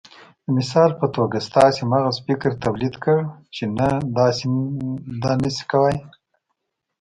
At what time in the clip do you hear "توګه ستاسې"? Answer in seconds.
1.15-1.81